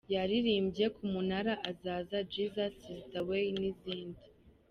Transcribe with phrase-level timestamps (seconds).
[0.15, 4.23] Yaririmbye ‘‘Ku munara’’, ‘‘Azaza’’, ‘‘Jesus is the way’’ n’izindi.